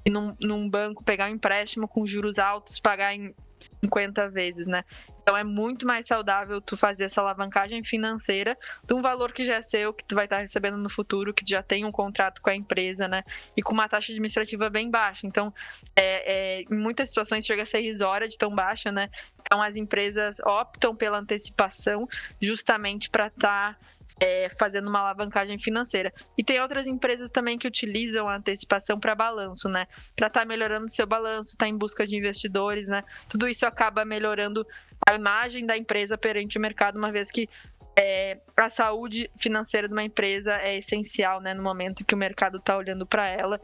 num, 0.07 0.35
num 0.39 0.69
banco 0.69 1.03
pegar 1.03 1.29
um 1.29 1.33
empréstimo 1.33 1.87
com 1.87 2.05
juros 2.07 2.39
altos, 2.39 2.79
pagar 2.79 3.13
em 3.13 3.33
50 3.81 4.29
vezes, 4.29 4.67
né? 4.67 4.83
Então 5.21 5.37
é 5.37 5.43
muito 5.43 5.85
mais 5.85 6.07
saudável 6.07 6.59
tu 6.59 6.75
fazer 6.75 7.03
essa 7.03 7.21
alavancagem 7.21 7.83
financeira 7.83 8.57
de 8.83 8.93
um 8.95 9.01
valor 9.01 9.31
que 9.31 9.45
já 9.45 9.55
é 9.55 9.61
seu, 9.61 9.93
que 9.93 10.03
tu 10.03 10.15
vai 10.15 10.25
estar 10.25 10.39
recebendo 10.39 10.77
no 10.77 10.89
futuro, 10.89 11.33
que 11.33 11.43
já 11.47 11.61
tem 11.61 11.85
um 11.85 11.91
contrato 11.91 12.41
com 12.41 12.49
a 12.49 12.55
empresa, 12.55 13.07
né? 13.07 13.23
E 13.55 13.61
com 13.61 13.73
uma 13.73 13.87
taxa 13.87 14.11
administrativa 14.11 14.69
bem 14.69 14.89
baixa. 14.89 15.27
Então, 15.27 15.53
é, 15.95 16.59
é, 16.59 16.61
em 16.63 16.75
muitas 16.75 17.09
situações 17.09 17.45
chega 17.45 17.61
a 17.61 17.65
ser 17.65 17.81
irrisória 17.81 18.27
de 18.27 18.37
tão 18.37 18.53
baixa, 18.53 18.91
né? 18.91 19.09
Então 19.41 19.61
as 19.61 19.75
empresas 19.75 20.39
optam 20.41 20.95
pela 20.95 21.19
antecipação 21.19 22.07
justamente 22.41 23.09
para 23.09 23.27
estar 23.27 23.73
tá 23.73 23.79
é, 24.19 24.49
fazendo 24.59 24.89
uma 24.89 24.99
alavancagem 24.99 25.57
financeira. 25.59 26.13
E 26.37 26.43
tem 26.43 26.59
outras 26.59 26.85
empresas 26.85 27.29
também 27.29 27.57
que 27.57 27.67
utilizam 27.67 28.27
a 28.27 28.35
antecipação 28.35 28.99
para 28.99 29.15
balanço, 29.15 29.69
né? 29.69 29.87
Para 30.15 30.27
estar 30.27 30.41
tá 30.41 30.45
melhorando 30.45 30.89
seu 30.89 31.07
balanço, 31.07 31.51
estar 31.51 31.65
tá 31.65 31.69
em 31.69 31.77
busca 31.77 32.05
de 32.05 32.15
investidores, 32.15 32.87
né? 32.87 33.03
Tudo 33.27 33.47
isso 33.47 33.65
acaba 33.65 34.03
melhorando 34.03 34.65
a 35.07 35.13
imagem 35.13 35.65
da 35.65 35.77
empresa 35.77 36.17
perante 36.17 36.57
o 36.57 36.61
mercado, 36.61 36.97
uma 36.97 37.11
vez 37.11 37.31
que 37.31 37.47
é, 37.97 38.39
a 38.55 38.69
saúde 38.69 39.29
financeira 39.37 39.87
de 39.87 39.93
uma 39.93 40.03
empresa 40.03 40.53
é 40.61 40.77
essencial, 40.77 41.41
né? 41.41 41.53
No 41.53 41.63
momento 41.63 42.05
que 42.05 42.15
o 42.15 42.17
mercado 42.17 42.57
está 42.57 42.77
olhando 42.77 43.05
para 43.05 43.27
ela, 43.27 43.59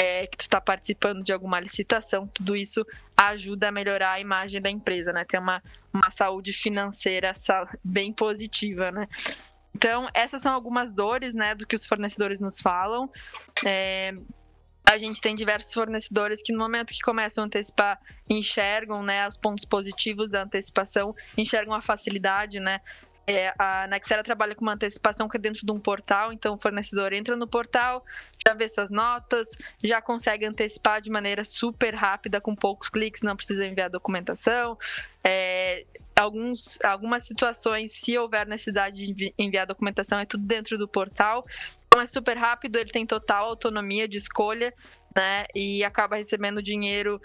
é, 0.00 0.26
que 0.26 0.38
tu 0.38 0.40
está 0.40 0.58
participando 0.58 1.22
de 1.22 1.30
alguma 1.30 1.60
licitação, 1.60 2.26
tudo 2.26 2.56
isso 2.56 2.86
ajuda 3.14 3.68
a 3.68 3.72
melhorar 3.72 4.12
a 4.12 4.20
imagem 4.20 4.58
da 4.58 4.70
empresa, 4.70 5.12
né? 5.12 5.26
Ter 5.26 5.38
uma, 5.38 5.62
uma 5.92 6.10
saúde 6.12 6.54
financeira 6.54 7.34
bem 7.84 8.10
positiva, 8.10 8.90
né? 8.90 9.06
Então, 9.76 10.08
essas 10.14 10.40
são 10.40 10.54
algumas 10.54 10.94
dores, 10.94 11.34
né, 11.34 11.54
do 11.54 11.66
que 11.66 11.76
os 11.76 11.84
fornecedores 11.84 12.40
nos 12.40 12.62
falam. 12.62 13.10
É, 13.64 14.14
a 14.88 14.96
gente 14.96 15.20
tem 15.20 15.36
diversos 15.36 15.74
fornecedores 15.74 16.42
que 16.42 16.50
no 16.50 16.58
momento 16.58 16.94
que 16.94 17.00
começam 17.00 17.44
a 17.44 17.46
antecipar 17.46 18.00
enxergam 18.28 19.02
né, 19.02 19.28
os 19.28 19.36
pontos 19.36 19.66
positivos 19.66 20.30
da 20.30 20.44
antecipação, 20.44 21.14
enxergam 21.36 21.74
a 21.74 21.82
facilidade, 21.82 22.58
né? 22.58 22.80
É, 23.26 23.52
a 23.58 23.86
Nexera 23.86 24.24
trabalha 24.24 24.54
com 24.54 24.62
uma 24.62 24.72
antecipação 24.72 25.28
que 25.28 25.36
é 25.36 25.40
dentro 25.40 25.64
de 25.64 25.70
um 25.70 25.78
portal, 25.78 26.32
então 26.32 26.54
o 26.54 26.58
fornecedor 26.58 27.12
entra 27.12 27.36
no 27.36 27.46
portal, 27.46 28.04
já 28.44 28.54
vê 28.54 28.68
suas 28.68 28.90
notas, 28.90 29.48
já 29.82 30.02
consegue 30.02 30.44
antecipar 30.44 31.00
de 31.00 31.10
maneira 31.10 31.44
super 31.44 31.94
rápida, 31.94 32.40
com 32.40 32.56
poucos 32.56 32.88
cliques, 32.88 33.22
não 33.22 33.36
precisa 33.36 33.64
enviar 33.64 33.88
documentação. 33.88 34.76
É, 35.22 35.84
alguns, 36.16 36.78
algumas 36.82 37.24
situações, 37.24 37.92
se 37.92 38.16
houver 38.18 38.46
necessidade 38.46 39.12
de 39.12 39.34
enviar 39.38 39.66
documentação, 39.66 40.18
é 40.18 40.24
tudo 40.24 40.44
dentro 40.44 40.76
do 40.76 40.88
portal. 40.88 41.46
Então 41.86 42.00
é 42.00 42.06
super 42.06 42.36
rápido, 42.36 42.76
ele 42.76 42.90
tem 42.90 43.04
total 43.04 43.46
autonomia 43.46 44.06
de 44.06 44.16
escolha, 44.16 44.72
né? 45.14 45.44
E 45.54 45.82
acaba 45.82 46.16
recebendo 46.16 46.62
dinheiro 46.62 47.20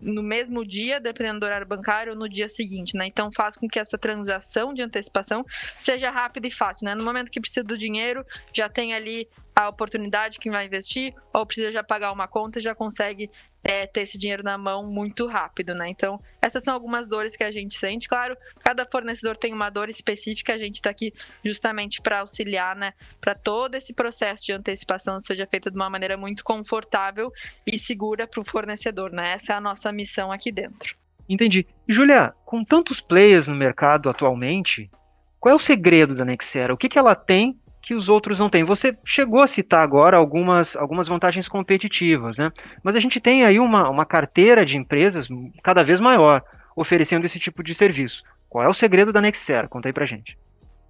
no 0.00 0.22
mesmo 0.22 0.64
dia, 0.64 1.00
dependendo 1.00 1.40
do 1.40 1.46
horário 1.46 1.66
bancário, 1.66 2.12
ou 2.12 2.18
no 2.18 2.28
dia 2.28 2.48
seguinte, 2.48 2.96
né? 2.96 3.06
Então 3.06 3.30
faz 3.32 3.56
com 3.56 3.68
que 3.68 3.78
essa 3.78 3.98
transação 3.98 4.72
de 4.72 4.82
antecipação 4.82 5.44
seja 5.82 6.10
rápida 6.10 6.46
e 6.46 6.50
fácil, 6.50 6.86
né? 6.86 6.94
No 6.94 7.04
momento 7.04 7.30
que 7.30 7.40
precisa 7.40 7.64
do 7.64 7.76
dinheiro, 7.76 8.24
já 8.52 8.68
tem 8.68 8.94
ali 8.94 9.28
a 9.54 9.68
oportunidade 9.68 10.38
que 10.38 10.50
vai 10.50 10.66
investir, 10.66 11.14
ou 11.32 11.44
precisa 11.44 11.70
já 11.70 11.82
pagar 11.82 12.12
uma 12.12 12.26
conta, 12.26 12.60
já 12.60 12.74
consegue 12.74 13.30
é, 13.62 13.86
ter 13.86 14.02
esse 14.02 14.18
dinheiro 14.18 14.42
na 14.42 14.56
mão 14.56 14.86
muito 14.86 15.26
rápido, 15.26 15.74
né? 15.74 15.88
Então, 15.88 16.20
essas 16.40 16.64
são 16.64 16.72
algumas 16.72 17.06
dores 17.06 17.36
que 17.36 17.44
a 17.44 17.50
gente 17.50 17.78
sente. 17.78 18.08
Claro, 18.08 18.36
cada 18.60 18.86
fornecedor 18.86 19.36
tem 19.36 19.52
uma 19.52 19.70
dor 19.70 19.88
específica, 19.88 20.54
a 20.54 20.58
gente 20.58 20.76
está 20.76 20.90
aqui 20.90 21.12
justamente 21.44 22.00
para 22.00 22.20
auxiliar, 22.20 22.74
né? 22.74 22.94
Para 23.20 23.34
todo 23.34 23.74
esse 23.74 23.92
processo 23.92 24.46
de 24.46 24.52
antecipação 24.52 25.20
seja 25.20 25.46
feito 25.46 25.70
de 25.70 25.76
uma 25.76 25.90
maneira 25.90 26.16
muito 26.16 26.42
confortável 26.42 27.30
e 27.66 27.78
segura 27.78 28.26
para 28.26 28.40
o 28.40 28.44
fornecedor, 28.44 29.12
né? 29.12 29.32
Essa 29.32 29.52
é 29.52 29.56
a 29.56 29.60
nossa 29.60 29.92
missão 29.92 30.32
aqui 30.32 30.50
dentro. 30.50 30.96
Entendi. 31.28 31.66
Julia, 31.86 32.34
com 32.44 32.64
tantos 32.64 33.00
players 33.00 33.46
no 33.46 33.54
mercado 33.54 34.08
atualmente, 34.08 34.90
qual 35.38 35.52
é 35.52 35.56
o 35.56 35.60
segredo 35.60 36.14
da 36.14 36.24
Nexera? 36.24 36.74
O 36.74 36.76
que, 36.76 36.88
que 36.88 36.98
ela 36.98 37.14
tem 37.14 37.58
que 37.82 37.94
os 37.94 38.08
outros 38.08 38.38
não 38.38 38.50
têm. 38.50 38.64
Você 38.64 38.96
chegou 39.04 39.42
a 39.42 39.46
citar 39.46 39.82
agora 39.82 40.16
algumas, 40.16 40.76
algumas 40.76 41.08
vantagens 41.08 41.48
competitivas, 41.48 42.38
né? 42.38 42.52
Mas 42.82 42.94
a 42.94 43.00
gente 43.00 43.20
tem 43.20 43.44
aí 43.44 43.58
uma, 43.58 43.88
uma 43.88 44.04
carteira 44.04 44.64
de 44.64 44.76
empresas 44.76 45.28
cada 45.62 45.82
vez 45.82 46.00
maior 46.00 46.42
oferecendo 46.76 47.24
esse 47.24 47.38
tipo 47.38 47.62
de 47.62 47.74
serviço. 47.74 48.22
Qual 48.48 48.64
é 48.64 48.68
o 48.68 48.74
segredo 48.74 49.12
da 49.12 49.20
Nexera? 49.20 49.68
Conta 49.68 49.88
aí 49.88 49.92
pra 49.92 50.06
gente. 50.06 50.36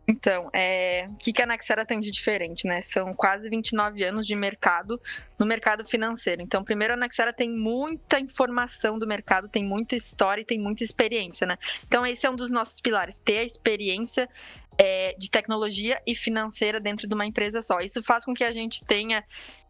Então, 0.07 0.51
é, 0.53 1.09
o 1.09 1.17
que 1.17 1.41
a 1.41 1.47
Nexera 1.47 1.87
tem 1.87 2.01
de 2.01 2.11
diferente, 2.11 2.67
né? 2.67 2.83
São 2.83 3.15
quase 3.15 3.49
29 3.49 4.03
anos 4.03 4.27
de 4.27 4.35
mercado 4.35 5.01
no 5.39 5.47
mercado 5.47 5.87
financeiro. 5.87 6.43
Então, 6.43 6.65
primeiro, 6.65 6.95
a 6.95 6.97
Nexera 6.97 7.33
tem 7.33 7.49
muita 7.49 8.19
informação 8.19 8.99
do 8.99 9.07
mercado, 9.07 9.49
tem 9.49 9.65
muita 9.65 9.95
história 9.95 10.43
e 10.43 10.45
tem 10.45 10.59
muita 10.59 10.83
experiência, 10.83 11.47
né? 11.47 11.57
Então, 11.87 12.05
esse 12.05 12.27
é 12.27 12.31
um 12.31 12.37
dos 12.37 12.51
nossos 12.51 12.81
pilares, 12.81 13.17
ter 13.19 13.39
a 13.39 13.45
experiência 13.45 14.29
é, 14.77 15.15
de 15.19 15.31
tecnologia 15.31 16.01
e 16.07 16.15
financeira 16.15 16.81
dentro 16.81 17.07
de 17.07 17.15
uma 17.15 17.27
empresa 17.27 17.63
só. 17.63 17.81
Isso 17.81 18.03
faz 18.03 18.25
com 18.25 18.35
que 18.35 18.43
a 18.43 18.53
gente 18.53 18.85
tenha 18.85 19.23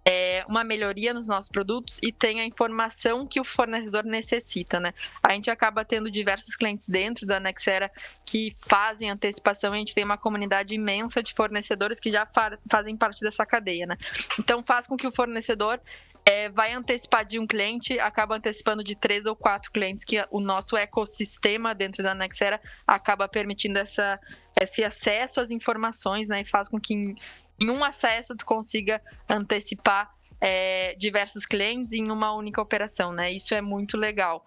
é, 0.04 0.44
uma 0.48 0.64
melhoria 0.64 1.12
nos 1.12 1.26
nossos 1.26 1.50
produtos 1.50 1.98
e 2.02 2.10
tenha 2.10 2.42
a 2.42 2.46
informação 2.46 3.26
que 3.26 3.40
o 3.40 3.44
fornecedor 3.44 4.04
necessita, 4.04 4.80
né? 4.80 4.94
A 5.22 5.32
gente 5.32 5.50
acaba 5.50 5.84
tendo 5.84 6.10
diversos 6.10 6.56
clientes 6.56 6.86
dentro 6.86 7.26
da 7.26 7.38
Nexera 7.38 7.90
que 8.24 8.56
fazem 8.60 9.10
antecipação 9.10 9.74
e 9.74 9.76
a 9.76 9.78
gente 9.78 9.94
tem 9.94 10.04
uma 10.04 10.18
comunidade 10.18 10.74
imensa 10.74 11.22
de 11.22 11.34
fornecedores 11.34 12.00
que 12.00 12.10
já 12.10 12.26
fazem 12.68 12.96
parte 12.96 13.20
dessa 13.20 13.44
cadeia, 13.44 13.86
né? 13.86 13.96
Então 14.38 14.62
faz 14.62 14.86
com 14.86 14.96
que 14.96 15.06
o 15.06 15.12
fornecedor 15.12 15.80
é, 16.24 16.48
vai 16.48 16.72
antecipar 16.72 17.24
de 17.24 17.38
um 17.38 17.46
cliente, 17.46 17.98
acaba 17.98 18.36
antecipando 18.36 18.84
de 18.84 18.94
três 18.94 19.24
ou 19.26 19.34
quatro 19.34 19.70
clientes, 19.70 20.04
que 20.04 20.22
o 20.30 20.40
nosso 20.40 20.76
ecossistema 20.76 21.74
dentro 21.74 22.02
da 22.02 22.14
Nexera 22.14 22.60
acaba 22.86 23.26
permitindo 23.28 23.78
essa, 23.78 24.20
esse 24.60 24.84
acesso 24.84 25.40
às 25.40 25.50
informações, 25.50 26.28
né? 26.28 26.42
E 26.42 26.44
faz 26.44 26.68
com 26.68 26.80
que 26.80 27.14
em, 27.60 27.70
um 27.70 27.84
acesso 27.84 28.36
tu 28.36 28.46
consiga 28.46 29.00
antecipar 29.28 30.10
é, 30.40 30.94
diversos 30.94 31.44
clientes 31.44 31.92
em 31.92 32.10
uma 32.10 32.32
única 32.32 32.60
operação, 32.60 33.12
né? 33.12 33.32
Isso 33.32 33.54
é 33.54 33.60
muito 33.60 33.96
legal. 33.96 34.44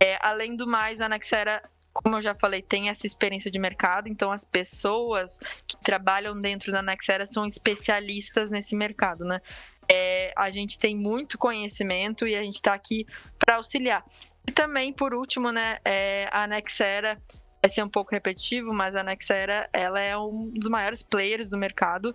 É, 0.00 0.18
além 0.20 0.56
do 0.56 0.66
mais, 0.66 1.00
a 1.00 1.08
Nexera 1.08 1.62
como 1.94 2.16
eu 2.16 2.22
já 2.22 2.34
falei, 2.34 2.60
tem 2.60 2.88
essa 2.88 3.06
experiência 3.06 3.48
de 3.48 3.58
mercado, 3.58 4.08
então 4.08 4.32
as 4.32 4.44
pessoas 4.44 5.38
que 5.64 5.76
trabalham 5.76 6.38
dentro 6.38 6.72
da 6.72 6.82
Nexera 6.82 7.24
são 7.24 7.46
especialistas 7.46 8.50
nesse 8.50 8.74
mercado, 8.74 9.24
né? 9.24 9.40
É, 9.88 10.32
a 10.36 10.50
gente 10.50 10.76
tem 10.76 10.96
muito 10.96 11.38
conhecimento 11.38 12.26
e 12.26 12.34
a 12.34 12.42
gente 12.42 12.56
está 12.56 12.74
aqui 12.74 13.06
para 13.38 13.56
auxiliar. 13.56 14.04
E 14.46 14.50
também, 14.50 14.92
por 14.92 15.14
último, 15.14 15.52
né, 15.52 15.78
é, 15.84 16.28
a 16.32 16.46
Nexera 16.46 17.22
vai 17.62 17.70
ser 17.70 17.82
um 17.82 17.88
pouco 17.88 18.10
repetitivo, 18.10 18.72
mas 18.72 18.96
a 18.96 19.02
Nexera 19.02 19.68
ela 19.72 20.00
é 20.00 20.16
um 20.18 20.50
dos 20.50 20.68
maiores 20.68 21.02
players 21.02 21.48
do 21.48 21.56
mercado. 21.56 22.14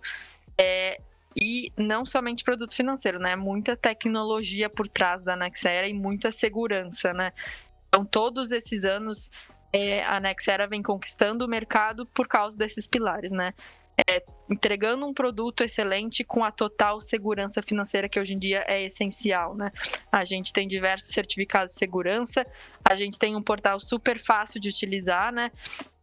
É, 0.59 0.99
e 1.39 1.71
não 1.77 2.05
somente 2.05 2.43
produto 2.43 2.75
financeiro, 2.75 3.19
né? 3.19 3.35
Muita 3.35 3.77
tecnologia 3.77 4.69
por 4.69 4.89
trás 4.89 5.23
da 5.23 5.35
Nexera 5.35 5.87
e 5.87 5.93
muita 5.93 6.31
segurança, 6.31 7.13
né? 7.13 7.31
Então, 7.87 8.03
todos 8.03 8.51
esses 8.51 8.83
anos, 8.83 9.29
é, 9.71 10.03
a 10.03 10.19
Nexera 10.19 10.67
vem 10.67 10.81
conquistando 10.83 11.45
o 11.45 11.47
mercado 11.47 12.05
por 12.05 12.27
causa 12.27 12.57
desses 12.57 12.87
pilares, 12.87 13.31
né? 13.31 13.53
É, 14.09 14.23
entregando 14.49 15.05
um 15.05 15.13
produto 15.13 15.61
excelente 15.61 16.23
com 16.23 16.43
a 16.43 16.51
total 16.51 17.01
segurança 17.01 17.61
financeira 17.61 18.07
que 18.07 18.19
hoje 18.19 18.33
em 18.33 18.39
dia 18.39 18.63
é 18.67 18.83
essencial, 18.83 19.55
né? 19.55 19.71
A 20.11 20.25
gente 20.25 20.51
tem 20.51 20.67
diversos 20.67 21.13
certificados 21.13 21.73
de 21.73 21.79
segurança, 21.79 22.45
a 22.83 22.95
gente 22.95 23.19
tem 23.19 23.35
um 23.35 23.41
portal 23.41 23.79
super 23.79 24.19
fácil 24.19 24.59
de 24.59 24.69
utilizar, 24.69 25.31
né? 25.31 25.51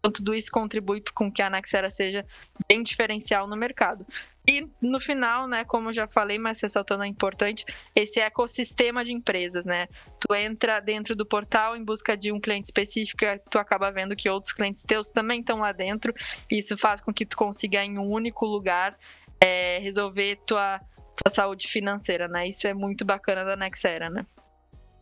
Então, 0.06 0.12
tudo 0.12 0.34
isso 0.36 0.52
contribui 0.52 1.02
com 1.12 1.32
que 1.32 1.42
a 1.42 1.50
Nexera 1.50 1.90
seja 1.90 2.25
bem 2.68 2.80
diferencial 2.84 3.48
no 3.48 3.56
mercado. 3.56 4.06
E 4.46 4.64
no 4.80 5.00
final, 5.00 5.48
né, 5.48 5.64
como 5.64 5.88
eu 5.88 5.92
já 5.92 6.06
falei, 6.06 6.38
mas 6.38 6.60
ressaltando 6.60 7.02
é 7.02 7.08
importante, 7.08 7.64
esse 7.92 8.20
ecossistema 8.20 9.04
de 9.04 9.12
empresas, 9.12 9.66
né? 9.66 9.88
Tu 10.20 10.32
entra 10.32 10.78
dentro 10.78 11.16
do 11.16 11.26
portal 11.26 11.76
em 11.76 11.84
busca 11.84 12.16
de 12.16 12.30
um 12.30 12.38
cliente 12.38 12.66
específico, 12.66 13.25
tu 13.50 13.58
acaba 13.58 13.90
vendo 13.90 14.14
que 14.14 14.30
outros 14.30 14.52
clientes 14.52 14.80
teus 14.82 15.08
também 15.08 15.40
estão 15.40 15.58
lá 15.58 15.72
dentro. 15.72 16.14
Isso 16.48 16.76
faz 16.76 17.00
com 17.00 17.12
que 17.12 17.26
tu 17.26 17.36
consiga 17.36 17.82
em 17.82 17.98
um 17.98 18.08
único 18.08 18.46
lugar 18.46 18.96
é, 19.40 19.80
resolver 19.80 20.36
tua, 20.46 20.80
tua 21.16 21.34
saúde 21.34 21.66
financeira, 21.66 22.28
né? 22.28 22.46
Isso 22.46 22.68
é 22.68 22.72
muito 22.72 23.04
bacana 23.04 23.44
da 23.44 23.56
Nexera, 23.56 24.08
né? 24.08 24.25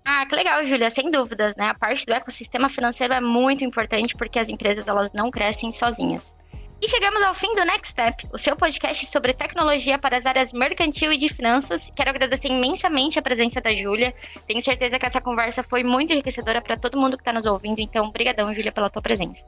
Ah, 0.07 0.27
que 0.27 0.37
legal, 0.37 0.67
Júlia, 0.67 0.91
sem 0.91 1.11
dúvidas, 1.11 1.57
né? 1.57 1.69
A 1.69 1.75
parte 1.75 2.05
do 2.05 2.13
ecossistema 2.13 2.69
financeiro 2.69 3.15
é 3.15 3.21
muito 3.21 3.65
importante 3.65 4.15
porque 4.15 4.39
as 4.39 4.51
empresas 4.51 4.87
elas 4.87 5.13
não 5.13 5.31
crescem 5.31 5.73
sozinhas. 5.73 6.35
E 6.83 6.87
chegamos 6.89 7.23
ao 7.23 7.33
fim 7.33 7.55
do 7.55 7.65
Next 7.65 7.89
Step, 7.89 8.29
o 8.31 8.37
seu 8.37 8.55
podcast 8.55 9.07
sobre 9.07 9.33
tecnologia 9.33 9.99
para 9.99 10.19
as 10.19 10.27
áreas 10.27 10.53
mercantil 10.53 11.11
e 11.11 11.17
de 11.17 11.31
finanças. 11.31 11.91
Quero 11.97 12.11
agradecer 12.11 12.49
imensamente 12.49 13.19
a 13.19 13.23
presença 13.23 13.63
da 13.63 13.75
Júlia. 13.75 14.15
Tenho 14.47 14.61
certeza 14.61 14.99
que 14.99 15.07
essa 15.07 15.23
conversa 15.23 15.63
foi 15.63 15.83
muito 15.83 16.13
enriquecedora 16.13 16.61
para 16.61 16.77
todo 16.77 16.99
mundo 16.99 17.17
que 17.17 17.23
está 17.23 17.33
nos 17.33 17.47
ouvindo, 17.47 17.81
então 17.81 18.07
obrigadão, 18.07 18.55
Júlia, 18.55 18.73
pela 18.73 18.91
tua 18.91 19.01
presença. 19.01 19.43